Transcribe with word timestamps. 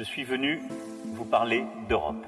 Je 0.00 0.04
suis 0.06 0.24
venu 0.24 0.58
vous 1.14 1.26
parler 1.26 1.62
d'Europe. 1.90 2.24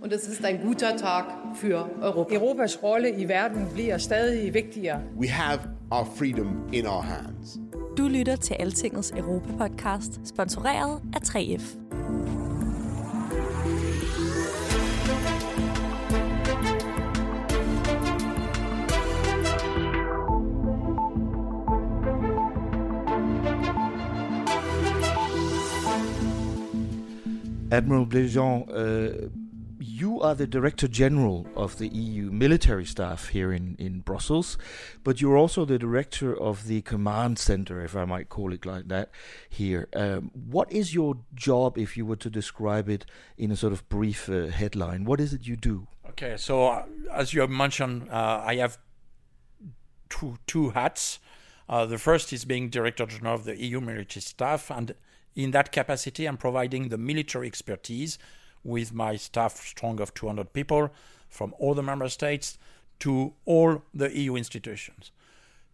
Und 0.00 0.12
es 0.12 0.28
ist 0.28 0.44
ein 0.44 0.60
guter 0.62 0.96
Tag 0.96 1.24
für 1.54 1.90
Europa. 2.00 2.34
Europas 2.34 2.82
rolle 2.82 3.10
i 3.10 3.28
verden 3.28 3.66
bliver 3.74 3.98
stadig 3.98 4.54
vigtigere. 4.54 5.00
We 5.20 5.28
have 5.28 5.58
our 5.90 6.06
freedom 6.16 6.68
in 6.72 6.86
our 6.86 7.02
hands. 7.02 7.58
Du 7.96 8.06
lytter 8.08 8.36
til 8.36 8.54
Altingets 8.54 9.10
Europa-podcast, 9.10 10.20
sponsoreret 10.24 11.02
af 11.14 11.20
3F. 11.20 12.35
Admiral 27.72 28.06
Blejean, 28.06 28.68
uh, 28.70 29.28
you 29.78 30.20
are 30.20 30.34
the 30.34 30.46
Director 30.46 30.86
General 30.88 31.46
of 31.56 31.78
the 31.78 31.88
EU 31.88 32.30
military 32.30 32.84
staff 32.84 33.28
here 33.28 33.52
in, 33.52 33.76
in 33.78 34.00
Brussels, 34.00 34.56
but 35.02 35.20
you're 35.20 35.36
also 35.36 35.64
the 35.64 35.78
Director 35.78 36.38
of 36.38 36.66
the 36.66 36.82
Command 36.82 37.38
Center, 37.38 37.82
if 37.84 37.96
I 37.96 38.04
might 38.04 38.28
call 38.28 38.52
it 38.52 38.64
like 38.64 38.88
that, 38.88 39.10
here. 39.48 39.88
Um, 39.94 40.30
what 40.32 40.70
is 40.70 40.94
your 40.94 41.16
job, 41.34 41.76
if 41.76 41.96
you 41.96 42.06
were 42.06 42.16
to 42.16 42.30
describe 42.30 42.88
it 42.88 43.04
in 43.36 43.50
a 43.50 43.56
sort 43.56 43.72
of 43.72 43.88
brief 43.88 44.28
uh, 44.28 44.46
headline? 44.46 45.04
What 45.04 45.20
is 45.20 45.32
it 45.34 45.46
you 45.46 45.56
do? 45.56 45.88
Okay, 46.10 46.36
so 46.36 46.68
uh, 46.68 46.84
as 47.12 47.34
you 47.34 47.40
have 47.40 47.50
mentioned, 47.50 48.08
uh, 48.10 48.42
I 48.44 48.56
have 48.56 48.78
two, 50.08 50.38
two 50.46 50.70
hats. 50.70 51.18
Uh, 51.68 51.84
the 51.84 51.98
first 51.98 52.32
is 52.32 52.44
being 52.44 52.70
Director 52.70 53.06
General 53.06 53.34
of 53.34 53.44
the 53.44 53.60
EU 53.60 53.80
military 53.80 54.22
staff, 54.22 54.70
and 54.70 54.94
in 55.36 55.52
that 55.52 55.70
capacity, 55.70 56.26
I'm 56.26 56.38
providing 56.38 56.88
the 56.88 56.98
military 56.98 57.46
expertise 57.46 58.18
with 58.64 58.92
my 58.92 59.16
staff 59.16 59.56
strong 59.64 60.00
of 60.00 60.14
200 60.14 60.52
people 60.52 60.90
from 61.28 61.54
all 61.58 61.74
the 61.74 61.82
member 61.82 62.08
states 62.08 62.58
to 63.00 63.34
all 63.44 63.82
the 63.94 64.16
EU 64.18 64.34
institutions. 64.34 65.12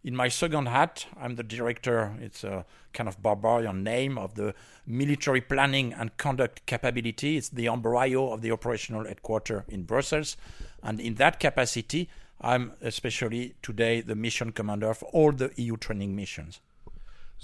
In 0.05 0.17
my 0.17 0.27
second 0.27 0.67
hat, 0.67 1.07
I'm 1.19 1.37
the 1.37 1.45
director, 1.45 2.17
it's 2.21 2.43
a 2.43 2.67
kind 2.93 3.09
of 3.09 3.23
barbarian 3.23 3.85
name, 3.85 4.19
of 4.19 4.35
the 4.35 4.53
military 4.85 5.41
planning 5.41 5.93
and 5.93 6.17
conduct 6.17 6.67
capability. 6.67 7.37
It's 7.37 7.49
the 7.49 7.69
embryo 7.69 8.33
of 8.33 8.43
the 8.43 8.51
operational 8.51 9.07
headquarters 9.07 9.63
in 9.69 9.85
Brussels. 9.85 10.37
And 10.83 10.99
in 10.99 11.15
that 11.15 11.39
capacity, 11.39 12.09
I'm 12.41 12.73
especially 12.81 13.55
today 13.63 14.01
the 14.01 14.17
mission 14.17 14.51
commander 14.51 14.91
of 14.91 15.05
all 15.05 15.31
the 15.31 15.53
EU 15.55 15.77
training 15.77 16.17
missions. 16.17 16.61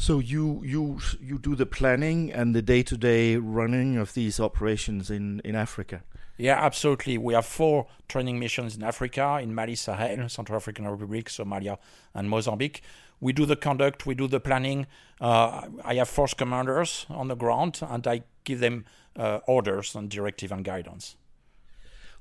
So 0.01 0.21
you 0.21 0.63
you 0.65 1.01
you 1.21 1.39
do 1.41 1.57
the 1.57 1.67
planning 1.67 2.33
and 2.33 2.55
the 2.55 2.63
day 2.63 2.85
to 2.85 2.97
day 2.97 3.35
running 3.35 3.97
of 3.97 4.15
these 4.15 4.39
operations 4.39 5.11
in 5.11 5.41
in 5.45 5.57
Africa. 5.57 6.03
Yeah, 6.37 6.65
absolutely. 6.65 7.19
We 7.19 7.35
have 7.35 7.45
four 7.45 7.89
training 8.07 8.39
missions 8.39 8.77
in 8.77 8.85
Africa, 8.85 9.41
in 9.43 9.53
Mali, 9.53 9.75
Sahel, 9.75 10.29
Central 10.29 10.57
African 10.57 10.87
Republic, 10.87 11.29
Somalia, 11.29 11.79
and 12.15 12.31
Mozambique. 12.31 12.81
We 13.21 13.33
do 13.33 13.45
the 13.45 13.57
conduct, 13.57 14.07
we 14.07 14.15
do 14.15 14.29
the 14.29 14.39
planning. 14.39 14.87
Uh, 15.21 15.67
I 15.85 15.95
have 15.97 16.09
force 16.09 16.33
commanders 16.33 17.05
on 17.11 17.27
the 17.27 17.35
ground, 17.35 17.81
and 17.83 18.07
I 18.07 18.23
give 18.45 18.61
them 18.61 18.85
uh, 19.17 19.41
orders 19.49 19.97
and 19.97 20.09
directive 20.09 20.53
and 20.53 20.65
guidance. 20.65 21.17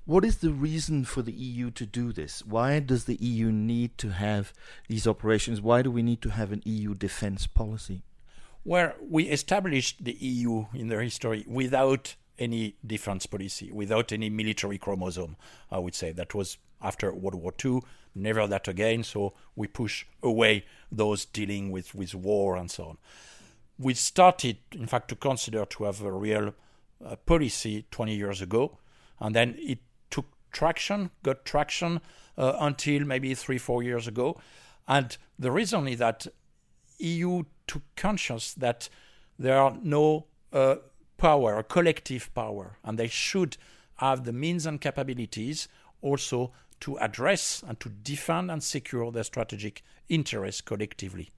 What 0.08 0.24
is 0.24 0.38
the 0.38 0.54
reason 0.54 1.04
for 1.04 1.22
the 1.22 1.34
EU 1.34 1.70
to 1.72 1.86
do 1.86 2.14
this? 2.14 2.42
Why 2.46 2.80
does 2.80 3.04
the 3.04 3.18
EU 3.18 3.52
need 3.52 3.98
to 3.98 4.12
have 4.12 4.54
these 4.88 5.06
operations? 5.06 5.60
Why 5.60 5.82
do 5.82 5.92
we 5.92 6.02
need 6.02 6.22
to 6.22 6.30
have 6.30 6.54
an 6.54 6.62
EU 6.64 6.96
defense 6.96 7.46
policy? 7.46 8.04
Well, 8.64 8.94
we 9.02 9.26
established 9.26 10.06
the 10.06 10.14
EU 10.14 10.68
in 10.74 10.88
their 10.88 11.02
history 11.02 11.44
without 11.46 12.16
any 12.40 12.78
defense 12.86 13.26
policy, 13.26 13.70
without 13.70 14.14
any 14.14 14.30
military 14.30 14.78
chromosome, 14.78 15.36
I 15.70 15.80
would 15.80 15.94
say. 15.94 16.14
That 16.14 16.34
was 16.34 16.58
after 16.82 17.14
World 17.14 17.42
War 17.42 17.54
II, 17.64 17.82
never 18.16 18.48
that 18.48 18.70
again. 18.70 19.04
So 19.04 19.34
we 19.58 19.68
push 19.68 20.06
away 20.24 20.64
those 20.90 21.26
dealing 21.26 21.70
with, 21.70 21.94
with 21.94 22.16
war 22.16 22.56
and 22.56 22.72
so 22.72 22.84
on. 22.86 22.98
We 23.78 23.94
started, 23.94 24.60
in 24.72 24.88
fact, 24.88 25.10
to 25.10 25.18
consider 25.18 25.66
to 25.66 25.84
have 25.84 26.02
a 26.02 26.14
real 26.14 26.54
uh, 27.06 27.18
policy 27.18 27.86
20 27.92 28.16
years 28.16 28.42
ago, 28.42 28.78
and 29.20 29.36
then 29.36 29.56
it 29.60 29.80
traction, 30.58 31.12
got 31.22 31.46
traction 31.46 32.02
uh, 32.36 32.54
until 32.60 33.06
maybe 33.06 33.36
three, 33.36 33.60
four 33.60 33.84
years 33.84 34.08
ago. 34.08 34.42
And 34.88 35.16
the 35.38 35.52
reason 35.52 35.88
is 35.88 36.00
that 36.00 36.26
EU 36.98 37.44
took 37.68 37.84
conscious 37.96 38.56
that 38.56 38.90
there 39.38 39.60
are 39.60 39.78
no 39.84 40.26
uh, 40.52 40.78
power, 41.18 41.62
collective 41.62 42.34
power, 42.34 42.80
and 42.84 42.98
they 42.98 43.08
should 43.08 43.58
have 43.98 44.24
the 44.24 44.34
means 44.34 44.66
and 44.66 44.82
capabilities 44.82 45.68
also 46.02 46.52
to 46.80 46.98
address 46.98 47.64
and 47.68 47.80
to 47.80 47.90
defend 47.90 48.50
and 48.50 48.64
secure 48.64 49.12
their 49.12 49.24
strategic 49.24 49.84
interests 50.10 50.62
collectively. 50.62 51.30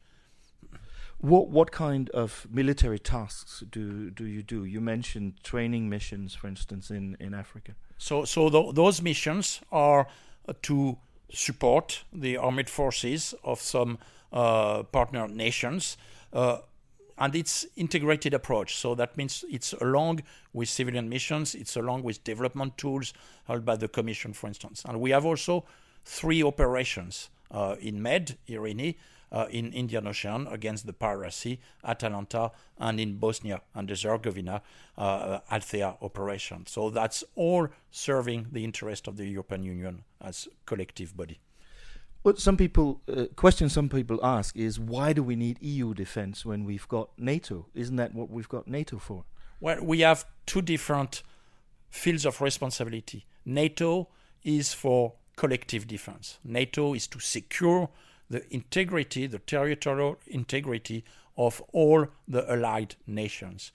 What 1.22 1.50
what 1.50 1.72
kind 1.72 2.10
of 2.12 2.48
military 2.50 3.00
tasks 3.00 3.64
do 3.70 4.10
do 4.10 4.26
you 4.26 4.42
do? 4.42 4.64
You 4.64 4.82
mentioned 4.82 5.44
training 5.44 5.90
missions, 5.90 6.36
for 6.36 6.48
instance, 6.48 6.90
in 6.90 7.18
in 7.20 7.34
Africa. 7.34 7.76
So, 7.98 8.26
so 8.26 8.50
th- 8.50 8.76
those 8.76 9.02
missions 9.02 9.62
are 9.72 10.08
uh, 10.48 10.54
to 10.62 10.98
support 11.32 12.06
the 12.14 12.38
armed 12.38 12.70
forces 12.70 13.36
of 13.44 13.60
some 13.60 13.98
uh, 14.32 14.84
partner 14.84 15.28
nations, 15.28 15.98
uh, 16.32 16.60
and 17.18 17.36
it's 17.36 17.66
integrated 17.76 18.34
approach. 18.34 18.78
So 18.78 18.96
that 18.96 19.18
means 19.18 19.44
it's 19.50 19.74
along 19.74 20.24
with 20.54 20.70
civilian 20.70 21.10
missions, 21.10 21.54
it's 21.56 21.76
along 21.76 22.04
with 22.04 22.24
development 22.24 22.78
tools 22.78 23.14
held 23.46 23.66
by 23.66 23.76
the 23.76 23.90
Commission, 23.90 24.34
for 24.34 24.48
instance. 24.48 24.86
And 24.86 25.02
we 25.02 25.12
have 25.12 25.26
also 25.26 25.66
three 26.06 26.42
operations 26.42 27.30
uh, 27.52 27.76
in 27.82 28.02
Med, 28.02 28.38
Irini, 28.48 28.96
uh, 29.32 29.48
in 29.50 29.72
Indian 29.74 30.08
Ocean 30.08 30.48
against 30.48 30.86
the 30.86 30.94
piracy, 30.94 31.60
Atalanta, 31.84 32.52
and 32.78 33.00
in 33.00 33.18
Bosnia 33.18 33.62
and 33.76 33.90
Herzegovina, 33.90 34.62
uh, 34.98 35.40
Althea 35.52 35.96
operation. 36.02 36.66
So 36.68 36.90
that's 36.90 37.24
all 37.36 37.68
serving 37.92 38.48
the 38.52 38.64
interest 38.64 39.08
of 39.08 39.18
the 39.18 39.26
European 39.26 39.64
Union 39.64 40.04
as 40.22 40.48
collective 40.66 41.16
body. 41.16 41.40
What 42.22 42.40
some 42.40 42.58
people 42.58 43.02
uh, 43.08 43.26
question, 43.36 43.70
some 43.70 43.88
people 43.88 44.20
ask 44.22 44.56
is 44.58 44.78
why 44.80 45.14
do 45.14 45.24
we 45.24 45.38
need 45.38 45.58
EU 45.62 45.94
defense 45.94 46.46
when 46.46 46.66
we've 46.66 46.88
got 46.88 47.10
NATO? 47.18 47.68
Isn't 47.74 47.96
that 47.96 48.14
what 48.14 48.30
we've 48.30 48.50
got 48.50 48.68
NATO 48.68 48.98
for? 48.98 49.24
Well, 49.62 49.80
we 49.82 50.02
have 50.02 50.26
two 50.46 50.62
different 50.62 51.24
fields 51.90 52.26
of 52.26 52.42
responsibility. 52.42 53.26
NATO 53.46 54.10
is 54.44 54.74
for 54.74 55.14
collective 55.38 55.88
defense. 55.88 56.40
NATO 56.44 56.94
is 56.94 57.08
to 57.08 57.20
secure 57.20 57.90
the 58.30 58.54
integrity, 58.54 59.28
the 59.28 59.40
territorial 59.40 60.18
integrity 60.28 61.04
of 61.38 61.62
all 61.74 62.08
the 62.28 62.52
allied 62.52 62.96
nations. 63.08 63.72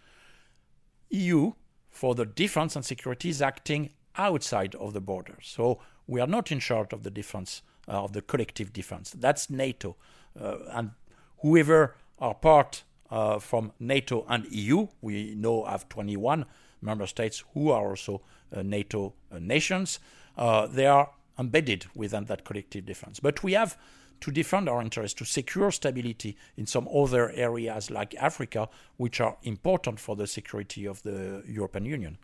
EU, 1.10 1.52
for 1.90 2.14
the 2.14 2.26
defense 2.26 2.76
and 2.76 2.84
security, 2.84 3.28
is 3.30 3.40
acting 3.42 3.90
outside 4.16 4.74
of 4.76 4.92
the 4.92 5.00
borders. 5.00 5.46
So 5.46 5.80
we 6.06 6.20
are 6.20 6.26
not 6.26 6.52
in 6.52 6.60
charge 6.60 6.92
of 6.92 7.02
the 7.02 7.10
defense, 7.10 7.62
uh, 7.88 8.04
of 8.04 8.12
the 8.12 8.22
collective 8.22 8.72
defense. 8.72 9.10
That's 9.10 9.50
NATO. 9.50 9.96
Uh, 10.38 10.56
and 10.70 10.90
whoever 11.38 11.96
are 12.18 12.34
part 12.34 12.84
uh, 13.10 13.38
from 13.38 13.72
NATO 13.78 14.24
and 14.28 14.46
EU, 14.50 14.88
we 15.00 15.34
know 15.34 15.64
have 15.64 15.88
21 15.88 16.44
member 16.80 17.06
states 17.06 17.44
who 17.54 17.70
are 17.70 17.88
also 17.88 18.20
uh, 18.54 18.62
NATO 18.62 19.14
uh, 19.32 19.38
nations, 19.38 19.98
uh, 20.36 20.66
they 20.66 20.86
are 20.86 21.10
embedded 21.38 21.86
within 21.94 22.26
that 22.26 22.44
collective 22.44 22.86
defense. 22.86 23.20
But 23.20 23.42
we 23.42 23.52
have 23.54 23.76
to 24.24 24.30
defend 24.30 24.70
our 24.70 24.80
interests, 24.80 25.18
to 25.18 25.24
secure 25.26 25.70
stability 25.70 26.34
in 26.56 26.64
some 26.66 26.88
other 26.88 27.30
areas 27.32 27.90
like 27.90 28.14
Africa, 28.14 28.70
which 28.96 29.20
are 29.20 29.36
important 29.42 30.00
for 30.00 30.16
the 30.16 30.26
security 30.26 30.86
of 30.86 31.02
the 31.02 31.42
European 31.46 31.84
Union. 31.84 32.16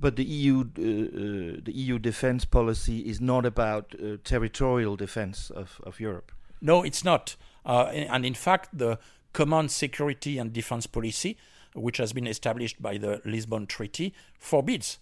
But 0.00 0.16
the 0.16 0.24
EU, 0.24 0.60
uh, 0.60 0.62
uh, 0.62 1.60
the 1.62 1.72
EU 1.74 1.98
defense 1.98 2.46
policy 2.46 3.00
is 3.00 3.20
not 3.20 3.44
about 3.44 3.94
uh, 3.94 4.16
territorial 4.24 4.96
defense 4.96 5.50
of, 5.50 5.82
of 5.84 6.00
Europe. 6.00 6.32
No, 6.62 6.82
it's 6.82 7.04
not. 7.04 7.36
Uh, 7.66 7.90
and 7.92 8.24
in 8.24 8.34
fact, 8.34 8.70
the 8.78 8.98
common 9.34 9.68
security 9.68 10.38
and 10.38 10.50
defense 10.50 10.86
policy, 10.86 11.36
which 11.74 11.98
has 11.98 12.14
been 12.14 12.26
established 12.26 12.80
by 12.80 12.96
the 12.96 13.20
Lisbon 13.26 13.66
Treaty, 13.66 14.14
forbids 14.38 14.98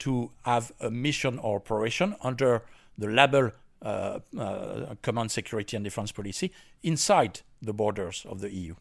to 0.00 0.30
have 0.44 0.72
a 0.78 0.90
mission 0.90 1.38
or 1.38 1.56
operation 1.56 2.16
under 2.20 2.64
the 2.98 3.08
label 3.08 3.52
uh, 3.82 4.20
uh, 4.38 4.94
common 5.02 5.28
security 5.28 5.76
and 5.76 5.84
defense 5.84 6.12
policy 6.12 6.52
inside 6.82 7.40
the 7.60 7.72
borders 7.72 8.26
of 8.28 8.40
the 8.40 8.52
EU. 8.52 8.74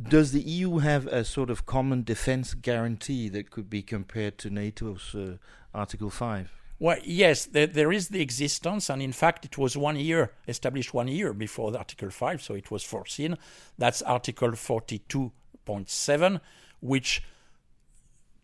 Does 0.00 0.32
the 0.32 0.40
EU 0.40 0.78
have 0.78 1.06
a 1.08 1.24
sort 1.24 1.50
of 1.50 1.66
common 1.66 2.04
defense 2.04 2.54
guarantee 2.54 3.28
that 3.30 3.50
could 3.50 3.68
be 3.68 3.82
compared 3.82 4.38
to 4.38 4.50
NATO's 4.50 5.14
uh, 5.14 5.36
Article 5.74 6.08
5? 6.08 6.52
Well, 6.78 6.98
yes, 7.02 7.46
there, 7.46 7.66
there 7.66 7.90
is 7.90 8.08
the 8.08 8.20
existence, 8.20 8.88
and 8.88 9.02
in 9.02 9.12
fact, 9.12 9.44
it 9.44 9.58
was 9.58 9.76
one 9.76 9.96
year 9.96 10.32
established 10.46 10.94
one 10.94 11.08
year 11.08 11.32
before 11.32 11.72
the 11.72 11.78
Article 11.78 12.10
5, 12.10 12.40
so 12.40 12.54
it 12.54 12.70
was 12.70 12.84
foreseen. 12.84 13.36
That's 13.76 14.00
Article 14.02 14.52
42.7, 14.52 16.40
which 16.80 17.22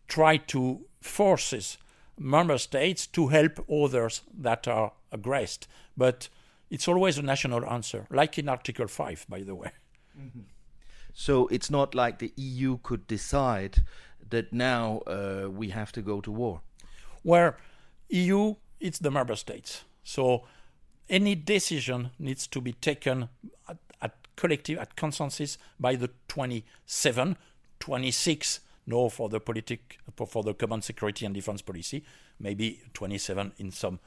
tried 0.09 0.47
to 0.49 0.81
forces 0.99 1.77
member 2.17 2.57
states 2.57 3.07
to 3.07 3.27
help 3.27 3.65
others 3.69 4.21
that 4.37 4.67
are 4.67 4.91
aggressed. 5.15 5.67
But 5.97 6.29
it's 6.69 6.87
always 6.87 7.17
a 7.17 7.23
national 7.23 7.65
answer, 7.65 8.05
like 8.11 8.37
in 8.37 8.49
Article 8.49 8.87
5, 8.87 9.25
by 9.27 9.41
the 9.41 9.55
way. 9.55 9.71
Mm-hmm. 10.17 10.41
So 11.13 11.47
it's 11.47 11.71
not 11.71 11.95
like 11.95 12.19
the 12.19 12.33
EU 12.35 12.77
could 12.83 13.07
decide 13.07 13.83
that 14.29 14.51
now 14.51 15.01
uh, 15.07 15.47
we 15.49 15.69
have 15.69 15.91
to 15.93 16.01
go 16.01 16.21
to 16.21 16.31
war. 16.31 16.61
Where 17.23 17.57
EU, 18.09 18.55
it's 18.79 18.99
the 18.99 19.11
member 19.11 19.35
states. 19.35 19.85
So 20.03 20.43
any 21.09 21.35
decision 21.35 22.11
needs 22.19 22.47
to 22.47 22.61
be 22.61 22.73
taken 22.73 23.29
at, 23.69 23.77
at 24.01 24.13
collective, 24.35 24.77
at 24.79 24.95
consensus 24.95 25.57
by 25.79 25.95
the 25.95 26.09
27, 26.27 27.37
26 27.79 28.59
no 28.87 29.09
for 29.09 29.29
the 29.29 29.39
politic 29.39 29.97
for 30.27 30.43
the 30.43 30.53
common 30.53 30.81
security 30.81 31.25
and 31.25 31.33
defense 31.33 31.61
policy, 31.61 32.03
maybe 32.39 32.81
27 32.93 33.53
in 33.57 33.71
some 33.71 33.99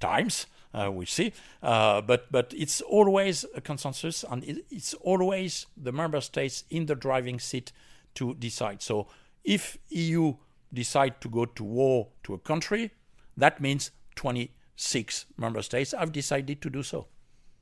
times. 0.00 0.46
Uh, 0.72 0.90
we 0.90 1.06
see, 1.06 1.32
uh, 1.62 2.00
but 2.00 2.32
but 2.32 2.52
it's 2.56 2.80
always 2.80 3.44
a 3.54 3.60
consensus, 3.60 4.24
and 4.28 4.42
it, 4.42 4.64
it's 4.70 4.92
always 4.94 5.66
the 5.76 5.92
member 5.92 6.20
states 6.20 6.64
in 6.68 6.86
the 6.86 6.96
driving 6.96 7.38
seat 7.38 7.70
to 8.16 8.34
decide. 8.34 8.82
So 8.82 9.06
if 9.44 9.78
EU 9.90 10.34
decide 10.72 11.20
to 11.20 11.28
go 11.28 11.44
to 11.44 11.62
war 11.62 12.08
to 12.24 12.34
a 12.34 12.38
country, 12.38 12.90
that 13.36 13.60
means 13.60 13.92
26 14.16 15.26
member 15.36 15.62
states 15.62 15.92
have 15.92 16.10
decided 16.10 16.60
to 16.60 16.70
do 16.70 16.82
so. 16.82 17.06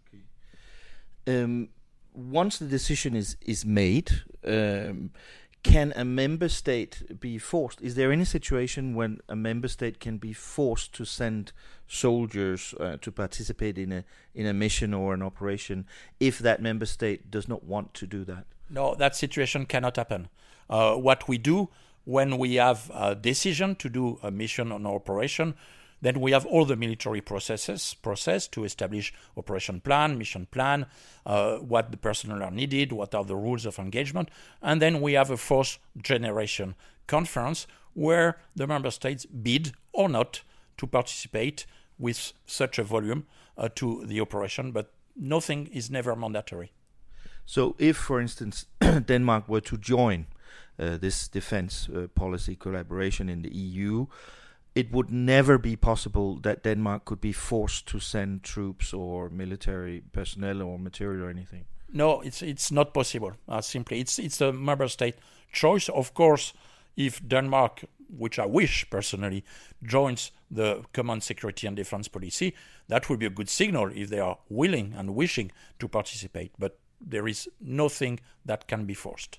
Okay. 0.08 1.42
Um, 1.42 1.68
once 2.14 2.58
the 2.58 2.66
decision 2.66 3.14
is 3.14 3.36
is 3.42 3.66
made. 3.66 4.10
Um, 4.44 5.10
can 5.62 5.92
a 5.94 6.04
member 6.04 6.48
state 6.48 7.20
be 7.20 7.38
forced? 7.38 7.80
Is 7.80 7.94
there 7.94 8.10
any 8.10 8.24
situation 8.24 8.94
when 8.94 9.20
a 9.28 9.36
member 9.36 9.68
state 9.68 10.00
can 10.00 10.18
be 10.18 10.32
forced 10.32 10.92
to 10.94 11.04
send 11.04 11.52
soldiers 11.86 12.74
uh, 12.80 12.96
to 13.00 13.12
participate 13.12 13.78
in 13.78 13.92
a 13.92 14.04
in 14.34 14.46
a 14.46 14.52
mission 14.52 14.92
or 14.92 15.14
an 15.14 15.22
operation 15.22 15.86
if 16.18 16.38
that 16.38 16.60
member 16.60 16.86
state 16.86 17.30
does 17.30 17.48
not 17.48 17.64
want 17.64 17.94
to 17.94 18.06
do 18.06 18.24
that? 18.24 18.44
No, 18.68 18.94
that 18.96 19.14
situation 19.14 19.66
cannot 19.66 19.96
happen. 19.96 20.28
Uh, 20.68 20.96
what 20.96 21.28
we 21.28 21.38
do 21.38 21.68
when 22.04 22.38
we 22.38 22.56
have 22.56 22.90
a 22.94 23.14
decision 23.14 23.76
to 23.76 23.88
do 23.88 24.18
a 24.22 24.30
mission 24.30 24.72
or 24.72 24.76
an 24.76 24.86
operation, 24.86 25.54
then 26.02 26.20
we 26.20 26.32
have 26.32 26.44
all 26.44 26.64
the 26.64 26.76
military 26.76 27.20
processes 27.20 27.94
process 28.02 28.46
to 28.48 28.64
establish 28.64 29.14
operation 29.36 29.80
plan, 29.80 30.18
mission 30.18 30.46
plan, 30.50 30.86
uh, 31.24 31.56
what 31.56 31.90
the 31.90 31.96
personnel 31.96 32.42
are 32.42 32.50
needed, 32.50 32.92
what 32.92 33.14
are 33.14 33.24
the 33.24 33.36
rules 33.36 33.64
of 33.64 33.78
engagement, 33.78 34.28
and 34.60 34.82
then 34.82 35.00
we 35.00 35.14
have 35.14 35.30
a 35.30 35.36
force 35.36 35.78
generation 36.02 36.74
conference 37.06 37.66
where 37.94 38.38
the 38.54 38.66
member 38.66 38.90
states 38.90 39.24
bid 39.26 39.72
or 39.92 40.08
not 40.08 40.42
to 40.76 40.86
participate 40.86 41.66
with 41.98 42.32
such 42.46 42.78
a 42.78 42.82
volume 42.82 43.26
uh, 43.56 43.68
to 43.74 44.04
the 44.06 44.20
operation, 44.20 44.72
but 44.72 44.92
nothing 45.16 45.66
is 45.68 45.90
never 45.90 46.16
mandatory. 46.16 46.72
So, 47.44 47.76
if, 47.78 47.96
for 47.96 48.20
instance, 48.20 48.66
Denmark 48.80 49.48
were 49.48 49.60
to 49.60 49.76
join 49.76 50.26
uh, 50.78 50.96
this 50.96 51.28
defense 51.28 51.88
uh, 51.88 52.06
policy 52.14 52.56
collaboration 52.56 53.28
in 53.28 53.42
the 53.42 53.54
EU, 53.54 54.06
it 54.74 54.90
would 54.92 55.10
never 55.10 55.58
be 55.58 55.76
possible 55.76 56.40
that 56.40 56.62
Denmark 56.62 57.04
could 57.04 57.20
be 57.20 57.32
forced 57.32 57.86
to 57.88 58.00
send 58.00 58.42
troops 58.42 58.94
or 58.94 59.28
military 59.28 60.02
personnel 60.12 60.62
or 60.62 60.78
material 60.78 61.26
or 61.26 61.30
anything. 61.30 61.64
No, 61.92 62.22
it's 62.22 62.42
it's 62.42 62.72
not 62.72 62.94
possible. 62.94 63.32
Uh, 63.46 63.60
simply, 63.60 64.00
it's 64.00 64.18
it's 64.18 64.40
a 64.40 64.52
member 64.52 64.88
state 64.88 65.16
choice. 65.52 65.90
Of 65.90 66.14
course, 66.14 66.54
if 66.96 67.20
Denmark, 67.28 67.84
which 68.08 68.38
I 68.38 68.46
wish 68.46 68.88
personally, 68.90 69.44
joins 69.82 70.32
the 70.50 70.84
common 70.92 71.20
security 71.20 71.66
and 71.66 71.76
defense 71.76 72.08
policy, 72.08 72.54
that 72.88 73.08
would 73.08 73.18
be 73.18 73.26
a 73.26 73.30
good 73.30 73.50
signal 73.50 73.90
if 73.94 74.08
they 74.08 74.20
are 74.20 74.38
willing 74.48 74.94
and 74.96 75.14
wishing 75.14 75.52
to 75.80 75.88
participate. 75.88 76.52
But 76.58 76.78
there 76.98 77.28
is 77.28 77.48
nothing 77.60 78.20
that 78.46 78.68
can 78.68 78.86
be 78.86 78.94
forced. 78.94 79.38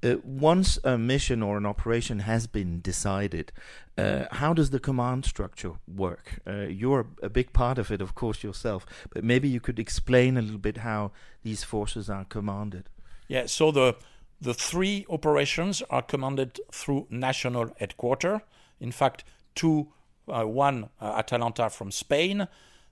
Uh, 0.00 0.16
once 0.22 0.78
a 0.84 0.96
mission 0.96 1.42
or 1.42 1.56
an 1.56 1.66
operation 1.66 2.20
has 2.20 2.46
been 2.46 2.80
decided, 2.80 3.50
uh, 3.96 4.26
how 4.30 4.54
does 4.54 4.70
the 4.70 4.78
command 4.78 5.24
structure 5.24 5.72
work? 5.88 6.40
Uh, 6.46 6.66
you're 6.68 7.06
a 7.20 7.28
big 7.28 7.52
part 7.52 7.78
of 7.78 7.90
it, 7.90 8.00
of 8.00 8.14
course, 8.14 8.44
yourself, 8.44 8.86
but 9.10 9.24
maybe 9.24 9.48
you 9.48 9.58
could 9.58 9.78
explain 9.78 10.36
a 10.36 10.42
little 10.42 10.58
bit 10.58 10.78
how 10.78 11.10
these 11.42 11.64
forces 11.64 12.08
are 12.08 12.24
commanded. 12.24 12.88
Yeah, 13.26 13.46
so 13.46 13.72
the 13.72 13.96
the 14.40 14.54
three 14.54 15.04
operations 15.10 15.82
are 15.90 16.02
commanded 16.02 16.60
through 16.70 17.08
national 17.10 17.74
headquarters. 17.78 18.40
In 18.78 18.92
fact, 18.92 19.24
two, 19.56 19.88
uh, 20.28 20.44
one 20.44 20.90
uh, 21.00 21.14
Atalanta 21.16 21.68
from 21.70 21.90
Spain, 21.90 22.46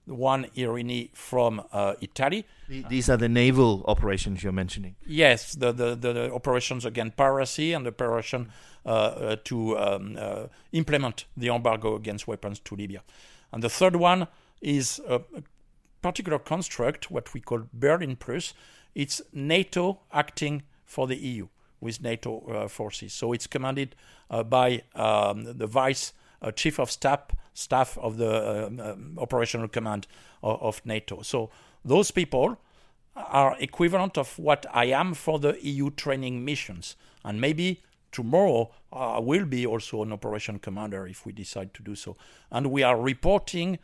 one 0.07 0.45
Irini 0.55 1.09
from 1.13 1.61
uh, 1.71 1.95
Italy. 2.01 2.45
These 2.67 3.09
are 3.09 3.17
the 3.17 3.29
naval 3.29 3.83
operations 3.87 4.43
you're 4.43 4.51
mentioning. 4.51 4.95
Yes, 5.05 5.53
the 5.53 5.71
the, 5.71 5.95
the, 5.95 6.33
operations 6.33 6.85
against 6.85 7.17
piracy 7.17 7.73
and 7.73 7.85
the 7.85 7.89
operation 7.89 8.51
uh, 8.85 8.89
uh, 8.89 9.35
to 9.43 9.77
um, 9.77 10.17
uh, 10.19 10.47
implement 10.71 11.25
the 11.35 11.49
embargo 11.49 11.95
against 11.95 12.27
weapons 12.27 12.59
to 12.59 12.75
Libya. 12.75 13.03
And 13.51 13.63
the 13.63 13.69
third 13.69 13.95
one 13.95 14.27
is 14.61 14.99
a, 15.07 15.15
a 15.15 15.43
particular 16.01 16.39
construct, 16.39 17.11
what 17.11 17.33
we 17.33 17.41
call 17.41 17.63
Berlin 17.73 18.15
Plus. 18.15 18.53
It's 18.95 19.21
NATO 19.33 19.99
acting 20.11 20.63
for 20.85 21.07
the 21.07 21.17
EU 21.17 21.47
with 21.79 22.01
NATO 22.01 22.39
uh, 22.47 22.67
forces. 22.67 23.13
So 23.13 23.33
it's 23.33 23.47
commanded 23.47 23.95
uh, 24.29 24.43
by 24.43 24.83
um, 24.95 25.57
the 25.57 25.67
vice 25.67 26.13
uh, 26.41 26.51
chief 26.51 26.79
of 26.79 26.91
staff 26.91 27.21
staff 27.53 27.97
of 27.97 28.17
the 28.17 28.67
um, 28.67 28.79
um, 28.79 29.17
operational 29.17 29.67
command 29.67 30.07
of, 30.43 30.61
of, 30.61 30.85
NATO. 30.85 31.23
So 31.23 31.49
those 31.83 32.11
people 32.11 32.59
are 33.15 33.57
equivalent 33.59 34.17
of 34.17 34.37
what 34.37 34.67
I 34.71 34.85
am 34.85 35.15
for 35.15 35.39
the 35.39 35.57
EU 35.65 35.89
training 35.89 36.45
missions, 36.45 36.95
and 37.23 37.41
maybe 37.41 37.81
tomorrow 38.11 38.71
I 38.93 39.17
uh, 39.17 39.21
will 39.21 39.45
be 39.45 39.65
also 39.65 40.03
an 40.03 40.13
operation 40.13 40.59
commander 40.59 41.07
if 41.07 41.25
we 41.25 41.31
decide 41.31 41.73
to 41.75 41.83
do 41.83 41.95
so. 41.95 42.15
And 42.51 42.71
we 42.71 42.83
are 42.83 42.99
reporting 42.99 43.79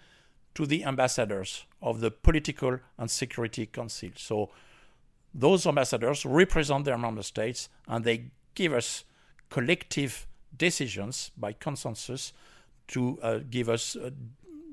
to 0.56 0.66
the 0.66 0.86
ambassadors 0.86 1.66
of 1.82 2.00
the 2.00 2.12
political 2.12 2.80
and 2.98 3.10
security 3.10 3.66
council. 3.66 4.10
So 4.16 4.50
those 5.34 5.66
ambassadors 5.66 6.26
represent 6.26 6.86
their 6.86 6.98
member 6.98 7.24
states 7.24 7.70
and 7.88 8.06
they 8.06 8.32
give 8.56 8.74
us 8.74 9.04
collective 9.50 10.28
decisions 10.58 11.32
by 11.38 11.54
consensus 11.54 12.34
to 12.88 13.20
uh, 13.22 13.40
give 13.50 13.70
us 13.70 13.96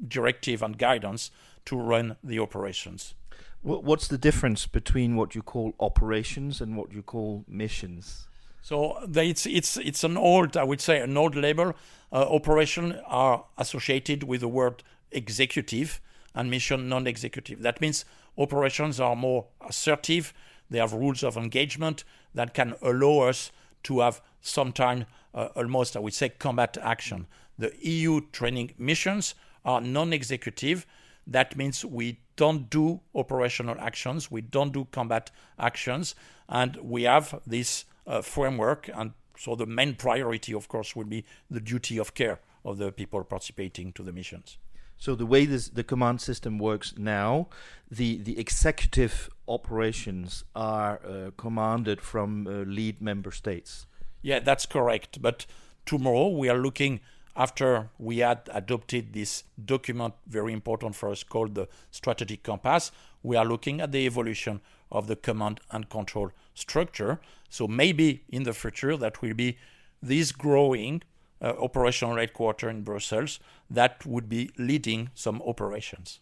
directive 0.06 0.62
and 0.62 0.78
guidance 0.78 1.30
to 1.66 1.76
run 1.76 2.16
the 2.22 2.38
operations. 2.38 3.14
What's 3.62 4.08
the 4.08 4.16
difference 4.16 4.66
between 4.66 5.16
what 5.16 5.34
you 5.34 5.42
call 5.42 5.74
operations 5.78 6.62
and 6.62 6.76
what 6.76 6.92
you 6.92 7.02
call 7.02 7.44
missions? 7.46 8.26
So 8.62 8.96
it's 9.14 9.46
it's 9.46 9.76
it's 9.76 10.02
an 10.02 10.16
old, 10.16 10.56
I 10.56 10.64
would 10.64 10.80
say, 10.80 11.00
an 11.00 11.16
old 11.16 11.34
label. 11.34 11.74
Uh, 12.12 12.26
operation 12.28 12.98
are 13.06 13.44
associated 13.58 14.22
with 14.24 14.40
the 14.40 14.48
word 14.48 14.82
executive 15.12 16.00
and 16.34 16.50
mission 16.50 16.88
non-executive. 16.88 17.60
That 17.62 17.80
means 17.80 18.04
operations 18.38 18.98
are 18.98 19.14
more 19.14 19.46
assertive. 19.66 20.32
They 20.70 20.78
have 20.78 20.92
rules 20.92 21.22
of 21.22 21.36
engagement 21.36 22.04
that 22.34 22.54
can 22.54 22.76
allow 22.80 23.28
us 23.28 23.52
to 23.84 24.00
have 24.00 24.20
sometimes 24.40 25.06
uh, 25.34 25.48
almost, 25.56 25.96
I 25.96 26.00
would 26.00 26.14
say, 26.14 26.30
combat 26.30 26.76
action. 26.80 27.26
The 27.58 27.72
EU 27.80 28.22
training 28.32 28.74
missions 28.78 29.34
are 29.64 29.80
non 29.80 30.12
executive. 30.12 30.86
That 31.26 31.56
means 31.56 31.84
we 31.84 32.18
don't 32.36 32.70
do 32.70 33.00
operational 33.14 33.76
actions, 33.78 34.30
we 34.30 34.40
don't 34.40 34.72
do 34.72 34.86
combat 34.90 35.30
actions, 35.58 36.14
and 36.48 36.76
we 36.76 37.02
have 37.02 37.38
this 37.46 37.84
uh, 38.06 38.22
framework. 38.22 38.88
And 38.94 39.12
so 39.36 39.54
the 39.54 39.66
main 39.66 39.94
priority, 39.94 40.54
of 40.54 40.68
course, 40.68 40.96
will 40.96 41.04
be 41.04 41.24
the 41.50 41.60
duty 41.60 41.98
of 41.98 42.14
care 42.14 42.40
of 42.64 42.78
the 42.78 42.92
people 42.92 43.22
participating 43.24 43.92
to 43.92 44.02
the 44.02 44.12
missions. 44.12 44.58
So 44.96 45.14
the 45.14 45.24
way 45.24 45.46
this, 45.46 45.68
the 45.68 45.84
command 45.84 46.20
system 46.20 46.58
works 46.58 46.94
now, 46.96 47.48
the, 47.90 48.18
the 48.18 48.38
executive 48.38 49.30
operations 49.50 50.44
are 50.54 51.00
uh, 51.04 51.30
commanded 51.36 52.00
from 52.00 52.46
uh, 52.46 52.50
lead 52.50 53.02
member 53.02 53.32
states. 53.32 53.86
Yeah, 54.22 54.38
that's 54.38 54.64
correct. 54.66 55.20
But 55.20 55.46
tomorrow 55.84 56.28
we 56.28 56.48
are 56.48 56.58
looking 56.58 57.00
after 57.36 57.90
we 57.98 58.18
had 58.18 58.48
adopted 58.52 59.12
this 59.12 59.44
document 59.64 60.14
very 60.26 60.52
important 60.52 60.94
for 60.94 61.10
us 61.10 61.22
called 61.22 61.54
the 61.54 61.68
strategic 61.90 62.42
compass 62.42 62.90
we 63.22 63.36
are 63.36 63.44
looking 63.44 63.80
at 63.80 63.92
the 63.92 64.04
evolution 64.06 64.60
of 64.90 65.06
the 65.06 65.16
command 65.16 65.60
and 65.70 65.88
control 65.88 66.30
structure 66.54 67.20
so 67.48 67.68
maybe 67.68 68.24
in 68.28 68.42
the 68.42 68.52
future 68.52 68.96
that 68.96 69.22
will 69.22 69.34
be 69.34 69.56
this 70.02 70.32
growing 70.32 71.02
uh, 71.40 71.54
operational 71.58 72.16
headquarters 72.16 72.70
in 72.70 72.82
brussels 72.82 73.38
that 73.70 74.04
would 74.04 74.28
be 74.28 74.50
leading 74.58 75.08
some 75.14 75.40
operations 75.42 76.20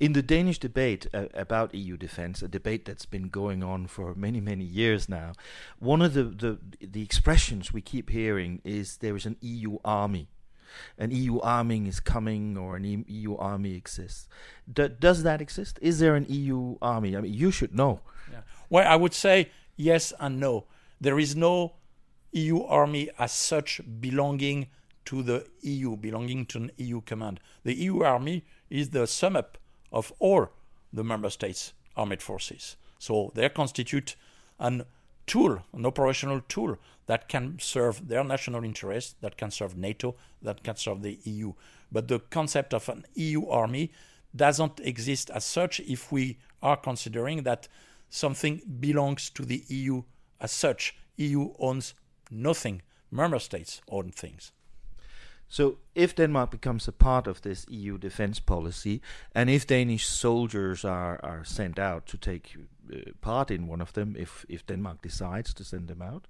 in 0.00 0.12
the 0.12 0.22
Danish 0.22 0.58
debate 0.58 1.06
uh, 1.12 1.26
about 1.34 1.74
EU 1.74 1.96
defence, 1.96 2.42
a 2.42 2.48
debate 2.48 2.84
that's 2.84 3.06
been 3.06 3.28
going 3.28 3.62
on 3.62 3.86
for 3.86 4.14
many, 4.14 4.40
many 4.40 4.64
years 4.64 5.08
now, 5.08 5.32
one 5.78 6.02
of 6.02 6.14
the, 6.14 6.24
the, 6.24 6.58
the 6.80 7.02
expressions 7.02 7.72
we 7.72 7.80
keep 7.80 8.10
hearing 8.10 8.60
is 8.64 8.98
there 8.98 9.16
is 9.16 9.26
an 9.26 9.36
EU 9.40 9.78
army. 9.84 10.28
An 10.98 11.10
EU 11.10 11.40
army 11.40 11.88
is 11.88 11.98
coming, 11.98 12.56
or 12.56 12.76
an 12.76 13.04
EU 13.08 13.36
army 13.36 13.74
exists. 13.74 14.28
D- 14.70 14.88
does 14.88 15.22
that 15.22 15.40
exist? 15.40 15.78
Is 15.82 15.98
there 15.98 16.14
an 16.14 16.26
EU 16.28 16.76
army? 16.80 17.16
I 17.16 17.20
mean, 17.22 17.32
you 17.32 17.50
should 17.50 17.74
know. 17.74 18.00
Yeah. 18.30 18.40
Well, 18.68 18.86
I 18.86 18.94
would 18.94 19.14
say 19.14 19.50
yes 19.76 20.12
and 20.20 20.38
no. 20.38 20.66
There 21.00 21.18
is 21.18 21.34
no 21.34 21.74
EU 22.32 22.62
army 22.62 23.08
as 23.18 23.32
such 23.32 23.80
belonging 24.00 24.68
to 25.06 25.22
the 25.22 25.46
EU, 25.62 25.96
belonging 25.96 26.44
to 26.46 26.58
an 26.58 26.70
EU 26.76 27.00
command. 27.00 27.40
The 27.64 27.74
EU 27.74 28.02
army 28.02 28.44
is 28.68 28.90
the 28.90 29.06
sum 29.06 29.34
up 29.34 29.56
of 29.92 30.12
all 30.18 30.48
the 30.92 31.04
member 31.04 31.30
states' 31.30 31.72
armed 31.96 32.22
forces. 32.22 32.76
So 32.98 33.32
they 33.34 33.48
constitute 33.48 34.16
an 34.58 34.84
tool, 35.28 35.62
an 35.72 35.86
operational 35.86 36.40
tool 36.48 36.76
that 37.06 37.28
can 37.28 37.58
serve 37.60 38.08
their 38.08 38.24
national 38.24 38.64
interests, 38.64 39.14
that 39.20 39.36
can 39.36 39.50
serve 39.50 39.76
NATO, 39.76 40.16
that 40.42 40.64
can 40.64 40.76
serve 40.76 41.02
the 41.02 41.18
EU. 41.24 41.52
But 41.92 42.08
the 42.08 42.18
concept 42.18 42.74
of 42.74 42.88
an 42.88 43.04
EU 43.14 43.46
army 43.46 43.92
doesn't 44.34 44.80
exist 44.80 45.30
as 45.30 45.44
such 45.44 45.80
if 45.80 46.10
we 46.10 46.38
are 46.62 46.76
considering 46.76 47.44
that 47.44 47.68
something 48.10 48.62
belongs 48.80 49.30
to 49.30 49.44
the 49.44 49.62
EU 49.68 50.02
as 50.40 50.50
such. 50.50 50.96
EU 51.16 51.52
owns 51.58 51.94
nothing. 52.30 52.82
Member 53.10 53.38
states 53.38 53.80
own 53.90 54.10
things. 54.10 54.52
So, 55.48 55.78
if 55.94 56.14
Denmark 56.14 56.50
becomes 56.50 56.88
a 56.88 56.92
part 56.92 57.26
of 57.26 57.40
this 57.40 57.64
EU 57.70 57.98
defense 57.98 58.38
policy, 58.38 59.00
and 59.34 59.48
if 59.48 59.66
Danish 59.66 60.06
soldiers 60.06 60.84
are, 60.84 61.18
are 61.22 61.44
sent 61.44 61.78
out 61.78 62.06
to 62.06 62.18
take 62.18 62.56
uh, 62.92 62.96
part 63.20 63.50
in 63.50 63.66
one 63.66 63.80
of 63.80 63.92
them, 63.94 64.14
if, 64.18 64.44
if 64.48 64.66
Denmark 64.66 65.02
decides 65.02 65.54
to 65.54 65.64
send 65.64 65.88
them 65.88 66.02
out, 66.02 66.26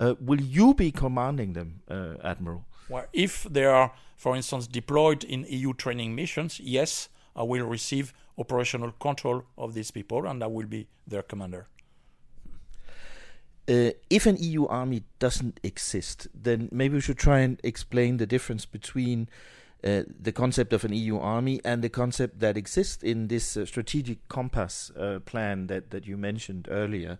uh, 0.00 0.14
will 0.20 0.40
you 0.40 0.74
be 0.74 0.90
commanding 0.90 1.52
them, 1.52 1.82
uh, 1.88 2.14
Admiral? 2.24 2.64
Well, 2.88 3.06
if 3.12 3.44
they 3.44 3.64
are, 3.64 3.92
for 4.16 4.34
instance, 4.34 4.66
deployed 4.66 5.24
in 5.24 5.46
EU 5.48 5.72
training 5.72 6.14
missions, 6.14 6.58
yes, 6.58 7.08
I 7.36 7.44
will 7.44 7.66
receive 7.66 8.12
operational 8.38 8.92
control 8.92 9.44
of 9.56 9.74
these 9.74 9.90
people 9.90 10.26
and 10.26 10.42
I 10.42 10.46
will 10.46 10.66
be 10.66 10.88
their 11.06 11.22
commander. 11.22 11.66
Uh, 13.68 13.90
if 14.08 14.24
an 14.24 14.36
EU 14.38 14.66
army 14.66 15.02
doesn't 15.18 15.60
exist, 15.62 16.26
then 16.34 16.68
maybe 16.72 16.94
we 16.94 17.00
should 17.00 17.18
try 17.18 17.40
and 17.40 17.60
explain 17.62 18.16
the 18.16 18.26
difference 18.26 18.64
between 18.64 19.28
uh, 19.84 20.02
the 20.20 20.32
concept 20.32 20.72
of 20.72 20.84
an 20.84 20.92
EU 20.92 21.18
army 21.18 21.60
and 21.64 21.84
the 21.84 21.88
concept 21.88 22.40
that 22.40 22.56
exists 22.56 23.02
in 23.02 23.28
this 23.28 23.56
uh, 23.56 23.66
strategic 23.66 24.26
compass 24.28 24.90
uh, 24.98 25.20
plan 25.24 25.66
that, 25.66 25.90
that 25.90 26.06
you 26.06 26.16
mentioned 26.16 26.66
earlier, 26.70 27.18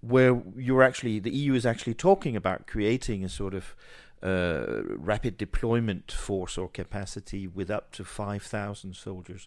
where 0.00 0.42
you're 0.56 0.82
actually 0.82 1.18
the 1.20 1.30
EU 1.30 1.54
is 1.54 1.64
actually 1.64 1.94
talking 1.94 2.36
about 2.36 2.66
creating 2.66 3.24
a 3.24 3.28
sort 3.28 3.54
of 3.54 3.74
uh, 4.22 4.82
rapid 4.96 5.38
deployment 5.38 6.10
force 6.10 6.58
or 6.58 6.68
capacity 6.68 7.46
with 7.46 7.70
up 7.70 7.92
to 7.92 8.04
5,000 8.04 8.96
soldiers. 8.96 9.46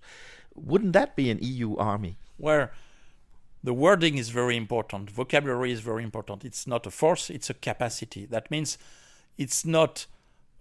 Wouldn't 0.56 0.94
that 0.94 1.16
be 1.16 1.30
an 1.30 1.39
EU 1.42 1.75
army? 1.75 2.18
Where 2.38 2.72
the 3.64 3.74
wording 3.74 4.18
is 4.18 4.30
very 4.30 4.56
important, 4.56 5.10
vocabulary 5.10 5.72
is 5.72 5.82
very 5.82 6.04
important. 6.04 6.46
It's 6.46 6.68
not 6.68 6.86
a 6.86 6.92
force, 6.92 7.30
it's 7.30 7.50
a 7.50 7.54
capacity. 7.54 8.26
That 8.26 8.50
means 8.52 8.78
it's 9.38 9.66
not 9.66 10.06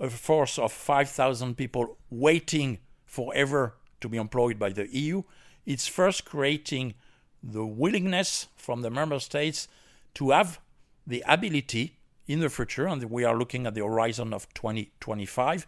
a 0.00 0.10
force 0.10 0.58
of 0.58 0.72
5,000 0.72 1.56
people 1.56 1.98
waiting 2.10 2.78
forever 3.04 3.74
to 4.00 4.08
be 4.08 4.18
employed 4.18 4.58
by 4.58 4.70
the 4.70 4.88
EU. 4.94 5.22
It's 5.64 5.86
first 5.86 6.24
creating 6.24 6.94
the 7.42 7.64
willingness 7.64 8.48
from 8.56 8.82
the 8.82 8.90
member 8.90 9.18
states 9.20 9.68
to 10.14 10.30
have 10.30 10.60
the 11.06 11.22
ability 11.26 11.98
in 12.26 12.40
the 12.40 12.50
future, 12.50 12.86
and 12.86 13.02
we 13.04 13.24
are 13.24 13.38
looking 13.38 13.66
at 13.66 13.74
the 13.74 13.84
horizon 13.84 14.32
of 14.34 14.52
2025, 14.54 15.66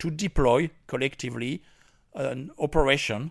to 0.00 0.10
deploy 0.10 0.68
collectively 0.86 1.62
an 2.14 2.50
operation, 2.58 3.30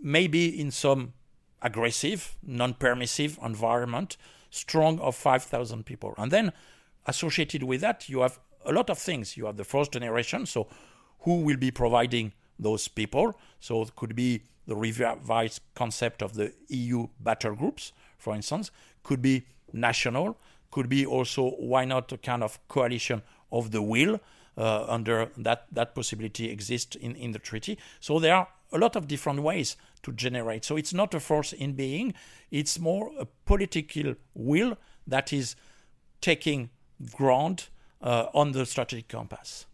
maybe 0.00 0.60
in 0.60 0.70
some 0.70 1.12
aggressive, 1.62 2.36
non 2.42 2.74
permissive 2.74 3.38
environment, 3.42 4.16
strong 4.50 4.98
of 5.00 5.14
5,000 5.14 5.84
people. 5.84 6.14
And 6.16 6.30
then 6.30 6.52
associated 7.06 7.62
with 7.62 7.80
that, 7.80 8.08
you 8.08 8.20
have 8.20 8.38
a 8.64 8.72
lot 8.72 8.90
of 8.90 8.98
things. 8.98 9.36
You 9.36 9.46
have 9.46 9.56
the 9.56 9.64
force 9.64 9.88
generation, 9.88 10.46
so 10.46 10.68
who 11.20 11.40
will 11.40 11.56
be 11.56 11.70
providing 11.70 12.32
those 12.58 12.88
people? 12.88 13.38
So 13.60 13.82
it 13.82 13.96
could 13.96 14.14
be 14.14 14.42
the 14.66 14.76
revised 14.76 15.62
concept 15.74 16.22
of 16.22 16.34
the 16.34 16.52
EU 16.68 17.08
battle 17.20 17.54
groups, 17.54 17.92
for 18.18 18.34
instance, 18.34 18.70
could 19.02 19.22
be 19.22 19.46
national, 19.72 20.36
could 20.70 20.88
be 20.88 21.06
also, 21.06 21.50
why 21.52 21.84
not 21.84 22.12
a 22.12 22.18
kind 22.18 22.42
of 22.42 22.58
coalition 22.68 23.22
of 23.50 23.70
the 23.70 23.82
will? 23.82 24.20
Uh, 24.56 24.84
under 24.88 25.30
that 25.36 25.66
that 25.70 25.94
possibility 25.94 26.50
exists 26.50 26.96
in, 26.96 27.14
in 27.14 27.30
the 27.30 27.38
treaty. 27.38 27.78
So 28.00 28.18
there 28.18 28.34
are 28.34 28.48
a 28.72 28.78
lot 28.78 28.96
of 28.96 29.06
different 29.06 29.42
ways 29.42 29.76
to 30.02 30.12
generate. 30.12 30.64
So 30.64 30.76
it's 30.76 30.94
not 30.94 31.14
a 31.14 31.20
force 31.20 31.52
in 31.52 31.72
being, 31.72 32.14
it's 32.50 32.78
more 32.78 33.10
a 33.18 33.26
political 33.46 34.14
will 34.34 34.76
that 35.06 35.32
is 35.32 35.56
taking 36.20 36.70
ground 37.12 37.68
uh, 38.02 38.26
on 38.34 38.52
the 38.52 38.66
strategic 38.66 39.08
compass. 39.08 39.66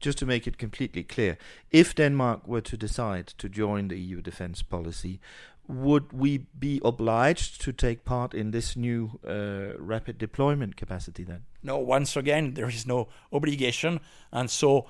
Just 0.00 0.18
to 0.18 0.26
make 0.26 0.46
it 0.46 0.58
completely 0.58 1.02
clear, 1.02 1.38
if 1.70 1.94
Denmark 1.94 2.46
were 2.46 2.60
to 2.60 2.76
decide 2.76 3.28
to 3.38 3.48
join 3.48 3.88
the 3.88 3.98
EU 3.98 4.20
defense 4.20 4.62
policy, 4.62 5.20
would 5.66 6.12
we 6.12 6.46
be 6.58 6.80
obliged 6.84 7.60
to 7.62 7.72
take 7.72 8.04
part 8.04 8.34
in 8.34 8.50
this 8.50 8.76
new 8.76 9.18
uh, 9.26 9.78
rapid 9.78 10.18
deployment 10.18 10.76
capacity 10.76 11.24
then? 11.24 11.44
No, 11.62 11.78
once 11.78 12.16
again, 12.16 12.54
there 12.54 12.68
is 12.68 12.86
no 12.86 13.08
obligation. 13.32 14.00
And 14.30 14.50
so 14.50 14.86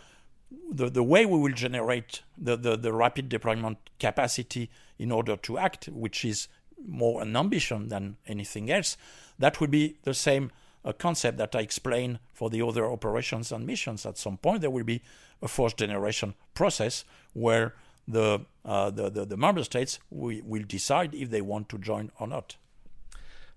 the, 0.71 0.91
the 0.91 1.03
way 1.03 1.27
we 1.27 1.39
will 1.39 1.53
generate 1.53 2.23
the, 2.37 2.57
the, 2.57 2.77
the 2.77 2.93
rapid 2.93 3.29
deployment 3.29 3.79
capacity 3.99 4.71
in 4.99 5.13
order 5.13 5.37
to 5.37 5.59
act, 5.59 5.89
which 5.89 6.25
is 6.25 6.49
more 6.87 7.23
an 7.23 7.37
ambition 7.37 7.89
than 7.89 8.17
anything 8.27 8.71
else, 8.71 8.97
that 9.39 9.61
would 9.61 9.71
be 9.71 9.97
the 10.03 10.15
same 10.15 10.51
uh, 10.85 10.93
concept 10.93 11.39
that 11.39 11.55
I 11.57 11.61
explained 11.61 12.19
for 12.33 12.51
the 12.51 12.63
other 12.63 12.87
operations 12.91 13.53
and 13.53 13.67
missions. 13.67 14.05
At 14.05 14.19
some 14.19 14.37
point, 14.37 14.61
there 14.61 14.71
will 14.71 14.85
be 14.85 15.03
a 15.43 15.49
force 15.49 15.73
generation 15.73 16.35
process 16.55 17.05
where 17.33 17.75
the, 18.07 18.41
uh, 18.65 18.91
the, 18.91 19.11
the, 19.11 19.25
the, 19.25 19.37
member 19.37 19.65
states 19.65 19.99
will, 20.11 20.41
will 20.45 20.65
decide 20.67 21.15
if 21.15 21.31
they 21.31 21.41
want 21.41 21.69
to 21.71 21.79
join 21.79 22.11
or 22.19 22.27
not. 22.27 22.57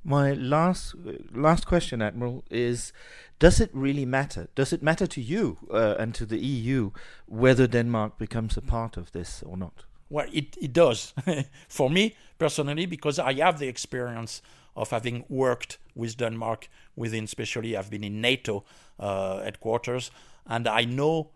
My 0.10 0.32
last 0.32 0.96
last 1.34 1.68
question, 1.68 2.02
Admiral, 2.02 2.46
is: 2.50 2.94
Does 3.40 3.60
it 3.60 3.70
really 3.74 4.06
matter? 4.06 4.48
Does 4.56 4.72
it 4.72 4.82
matter 4.82 5.06
to 5.06 5.22
you 5.22 5.58
uh, 5.70 5.96
and 6.00 6.16
to 6.16 6.26
the 6.26 6.40
EU 6.40 6.92
whether 7.26 7.68
Denmark 7.68 8.18
becomes 8.18 8.56
a 8.56 8.62
part 8.62 8.96
of 8.96 9.12
this 9.12 9.44
or 9.44 9.58
not? 9.58 9.84
Well, 10.10 10.28
it 10.32 10.56
it 10.62 10.72
does 10.72 11.14
for 11.68 11.90
me 11.90 12.16
personally 12.38 12.86
because 12.86 13.20
I 13.20 13.34
have 13.34 13.60
the 13.60 13.68
experience 13.68 14.42
of 14.78 14.92
having 14.92 15.26
worked 15.28 15.78
with 15.94 16.16
Denmark 16.16 16.70
within, 16.96 17.26
especially 17.26 17.76
I've 17.76 17.90
been 17.90 18.06
in 18.06 18.22
NATO 18.22 18.64
uh, 18.98 19.44
headquarters, 19.44 20.10
and 20.46 20.70
I 20.70 20.86
know 20.86 21.32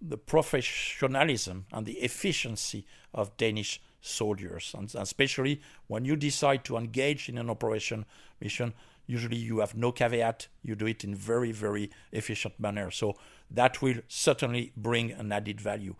the 0.00 0.16
professionalism 0.16 1.66
and 1.70 1.84
the 1.84 1.98
efficiency 1.98 2.86
of 3.12 3.36
Danish 3.36 3.78
soldiers. 4.06 4.74
And 4.76 4.92
especially 4.94 5.60
when 5.86 6.04
you 6.04 6.16
decide 6.16 6.64
to 6.64 6.76
engage 6.76 7.28
in 7.28 7.38
an 7.38 7.50
operation 7.50 8.04
mission, 8.40 8.74
usually 9.06 9.36
you 9.36 9.60
have 9.60 9.74
no 9.74 9.92
caveat, 9.92 10.48
you 10.62 10.74
do 10.74 10.86
it 10.86 11.04
in 11.04 11.14
very, 11.14 11.52
very 11.52 11.90
efficient 12.12 12.58
manner. 12.58 12.90
So 12.90 13.16
that 13.50 13.82
will 13.82 14.00
certainly 14.08 14.72
bring 14.76 15.12
an 15.12 15.32
added 15.32 15.60
value. 15.60 15.94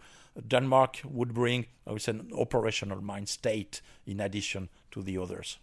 Denmark 0.47 1.01
would 1.05 1.33
bring, 1.33 1.67
I 1.87 1.93
would 1.93 2.03
say, 2.03 2.13
an 2.13 2.31
operational 2.37 3.01
mind 3.01 3.29
state 3.29 3.81
in 4.07 4.21
addition 4.21 4.69
to 4.91 5.03
the 5.03 5.19
others. 5.19 5.59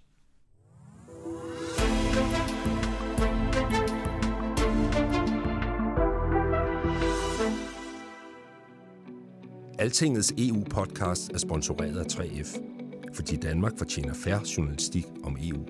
Altingets 9.83 10.33
EU-podcast 10.37 11.31
er 11.33 11.37
sponsoreret 11.37 11.97
af 11.97 12.03
3F. 12.03 12.59
fordi 13.13 13.35
Danmark 13.35 13.77
fortjener 13.77 14.13
færre 14.13 14.41
journalistik 14.57 15.05
om 15.23 15.37
EU. 15.41 15.65